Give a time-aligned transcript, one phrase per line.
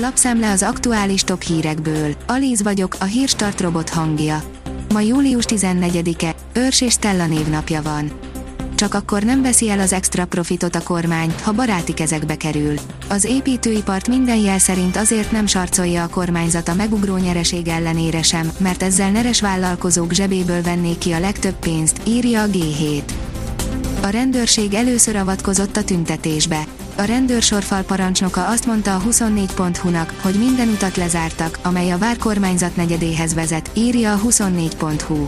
[0.00, 2.14] Lapszemle az aktuális top hírekből.
[2.26, 4.42] Alíz vagyok, a hírstart robot hangja.
[4.92, 8.10] Ma július 14-e, Őrs és Stella névnapja van.
[8.74, 12.74] Csak akkor nem veszi el az extra profitot a kormány, ha baráti kezekbe kerül.
[13.08, 18.50] Az építőipart minden jel szerint azért nem sarcolja a kormányzat a megugró nyereség ellenére sem,
[18.58, 23.02] mert ezzel neres vállalkozók zsebéből vennék ki a legtöbb pénzt, írja a G7.
[24.02, 26.64] A rendőrség először avatkozott a tüntetésbe
[26.98, 33.34] a rendőrsorfal parancsnoka azt mondta a 24.hu-nak, hogy minden utat lezártak, amely a várkormányzat negyedéhez
[33.34, 35.26] vezet, írja a 24.hu.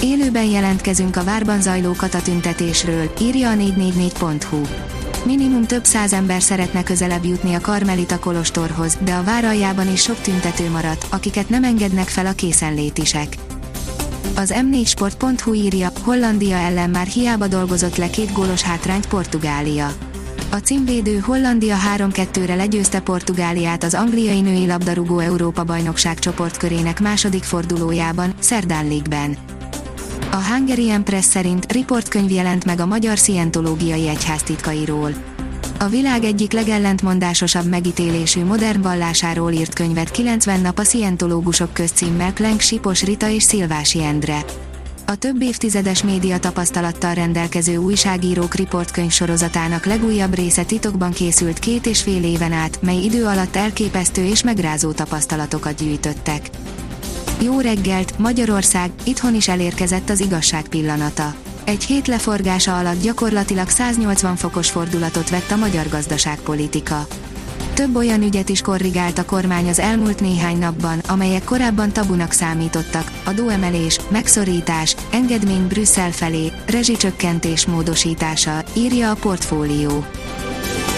[0.00, 4.60] Élőben jelentkezünk a várban zajló katatüntetésről, írja a 444.hu.
[5.24, 10.00] Minimum több száz ember szeretne közelebb jutni a Karmelita Kolostorhoz, de a vár aljában is
[10.00, 13.36] sok tüntető maradt, akiket nem engednek fel a készenlétisek.
[14.36, 19.92] Az m4sport.hu írja, Hollandia ellen már hiába dolgozott le két gólos hátrányt Portugália.
[20.50, 28.34] A címvédő Hollandia 3-2-re legyőzte Portugáliát az angliai női labdarúgó Európa bajnokság csoportkörének második fordulójában,
[28.38, 29.36] Szerdán League-ben.
[30.30, 35.31] A Hungarian Press szerint riportkönyv jelent meg a magyar szientológiai egyház titkairól.
[35.82, 42.60] A világ egyik legellentmondásosabb megítélésű modern vallásáról írt könyvet 90 nap a szientológusok közcímmel Klenk
[42.60, 44.44] Sipos Rita és Szilvási Endre.
[45.06, 52.02] A több évtizedes média tapasztalattal rendelkező újságírók riportkönyv sorozatának legújabb része titokban készült két és
[52.02, 56.50] fél éven át, mely idő alatt elképesztő és megrázó tapasztalatokat gyűjtöttek.
[57.40, 61.34] Jó reggelt, Magyarország, itthon is elérkezett az igazság pillanata.
[61.64, 67.06] Egy hét leforgása alatt gyakorlatilag 180 fokos fordulatot vett a magyar gazdaságpolitika.
[67.74, 73.10] Több olyan ügyet is korrigált a kormány az elmúlt néhány napban, amelyek korábban tabunak számítottak,
[73.24, 80.04] adóemelés, megszorítás, engedmény Brüsszel felé, rezsicsökkentés módosítása, írja a portfólió.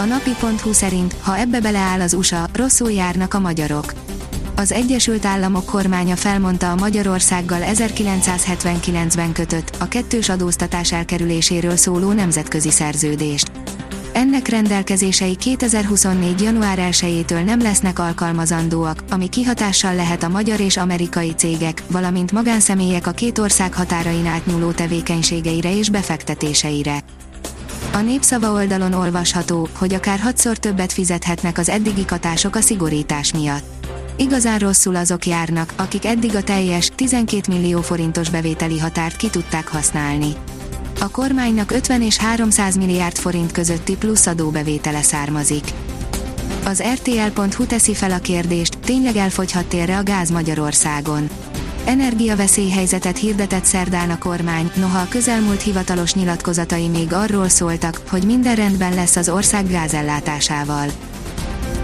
[0.01, 4.04] A napi.hu szerint, ha ebbe beleáll az USA, rosszul járnak a magyarok.
[4.57, 12.71] Az Egyesült Államok kormánya felmondta a Magyarországgal 1979-ben kötött, a kettős adóztatás elkerüléséről szóló nemzetközi
[12.71, 13.51] szerződést.
[14.13, 16.41] Ennek rendelkezései 2024.
[16.41, 23.07] január 1-től nem lesznek alkalmazandóak, ami kihatással lehet a magyar és amerikai cégek, valamint magánszemélyek
[23.07, 27.03] a két ország határain átnyúló tevékenységeire és befektetéseire.
[27.93, 33.84] A népszava oldalon olvasható, hogy akár hatszor többet fizethetnek az eddigi katások a szigorítás miatt.
[34.17, 39.69] Igazán rosszul azok járnak, akik eddig a teljes, 12 millió forintos bevételi határt ki tudták
[39.69, 40.37] használni
[41.05, 45.65] a kormánynak 50 és 300 milliárd forint közötti plusz adóbevétele származik.
[46.65, 51.29] Az RTL.hu teszi fel a kérdést, tényleg elfogyhat térre a gáz Magyarországon.
[51.85, 58.55] Energiaveszélyhelyzetet hirdetett szerdán a kormány, noha a közelmúlt hivatalos nyilatkozatai még arról szóltak, hogy minden
[58.55, 60.89] rendben lesz az ország gázellátásával.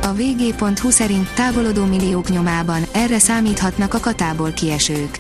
[0.03, 5.19] A vg.hu szerint távolodó milliók nyomában erre számíthatnak a katából kiesők.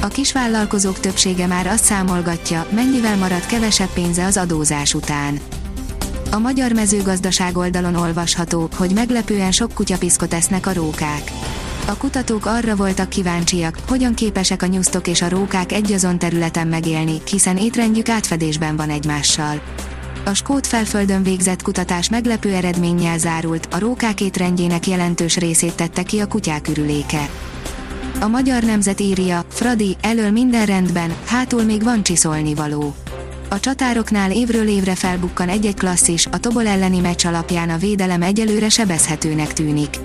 [0.00, 5.38] A kisvállalkozók többsége már azt számolgatja, mennyivel marad kevesebb pénze az adózás után.
[6.30, 11.32] A magyar mezőgazdaság oldalon olvasható, hogy meglepően sok kutyapiszkot esznek a rókák.
[11.86, 17.16] A kutatók arra voltak kíváncsiak, hogyan képesek a nyusztok és a rókák egyazon területen megélni,
[17.30, 19.60] hiszen étrendjük átfedésben van egymással.
[20.28, 26.18] A Skót felföldön végzett kutatás meglepő eredménnyel zárult, a rókák étrendjének jelentős részét tette ki
[26.18, 27.28] a kutyák ürüléke.
[28.20, 32.94] A magyar nemzet írja, Fradi, elől minden rendben, hátul még van csiszolni való.
[33.48, 38.68] A csatároknál évről évre felbukkan egy-egy klasszis, a Tobol elleni meccs alapján a védelem egyelőre
[38.68, 39.98] sebezhetőnek tűnik.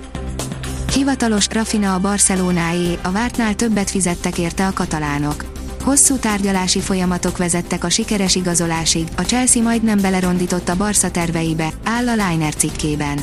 [0.94, 5.53] Hivatalos Rafina a Barcelonáé, a vártnál többet fizettek érte a katalánok.
[5.84, 12.08] Hosszú tárgyalási folyamatok vezettek a sikeres igazolásig, a Chelsea majdnem belerondított a Barca terveibe, áll
[12.08, 13.20] a Liner cikkében.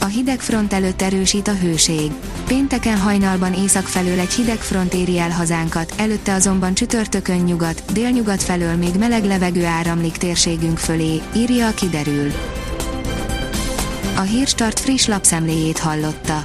[0.00, 2.12] A hideg front előtt erősít a hőség.
[2.46, 8.42] Pénteken hajnalban észak felől egy hideg front éri el hazánkat, előtte azonban csütörtökön nyugat, délnyugat
[8.42, 12.32] felől még meleg levegő áramlik térségünk fölé, írja a kiderül.
[14.16, 16.44] A Hírstart friss lapszemléjét hallotta.